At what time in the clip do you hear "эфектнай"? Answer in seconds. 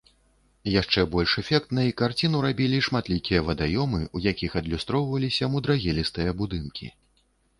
1.41-1.91